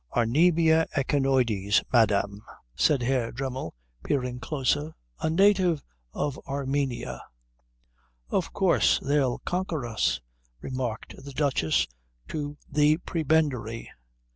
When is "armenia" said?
6.47-7.21